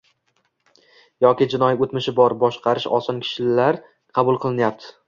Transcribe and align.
yoki 1.27 1.47
jinoiy 1.55 1.83
o‘tmishi 1.87 2.15
bor, 2.21 2.35
boshqarish 2.45 2.89
oson 3.01 3.21
kishilar 3.29 3.83
qabul 4.19 4.47
qilinyapti. 4.47 4.95